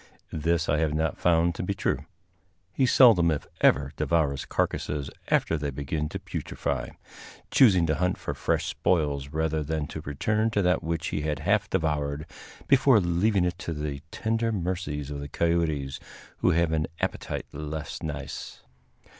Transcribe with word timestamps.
This 0.33 0.67
I 0.67 0.79
have 0.79 0.95
not 0.95 1.19
found 1.19 1.53
to 1.53 1.61
be 1.61 1.75
true. 1.75 2.07
He 2.73 2.87
seldom 2.87 3.29
if 3.29 3.45
ever 3.59 3.91
devours 3.97 4.45
carcasses 4.45 5.11
after 5.27 5.59
they 5.59 5.69
begin 5.69 6.09
to 6.09 6.17
putrify, 6.19 6.89
choosing 7.51 7.85
to 7.85 7.93
hunt 7.93 8.17
for 8.17 8.33
fresh 8.33 8.65
spoils 8.65 9.27
rather 9.27 9.61
than 9.61 9.85
to 9.89 10.01
return 10.01 10.49
to 10.49 10.63
that 10.63 10.81
which 10.81 11.09
he 11.09 11.21
had 11.21 11.37
half 11.37 11.69
devoured, 11.69 12.25
before 12.67 12.99
leaving 12.99 13.45
it 13.45 13.59
to 13.59 13.73
the 13.73 14.01
tender 14.09 14.51
mercies 14.51 15.11
of 15.11 15.19
the 15.19 15.29
coyotes, 15.29 15.99
who 16.39 16.49
have 16.49 16.71
an 16.71 16.87
appetite 16.99 17.45
less 17.53 18.01
nice. 18.01 18.63